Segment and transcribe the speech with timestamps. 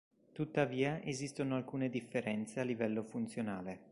[0.31, 3.79] Tuttavia esistono alcune differenze a livello funzionale.